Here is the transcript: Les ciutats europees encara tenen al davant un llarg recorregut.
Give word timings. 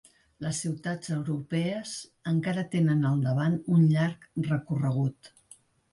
Les 0.43 0.59
ciutats 0.63 1.11
europees 1.17 1.93
encara 2.33 2.65
tenen 2.73 3.05
al 3.11 3.21
davant 3.27 3.61
un 3.77 3.87
llarg 3.93 4.29
recorregut. 4.49 5.35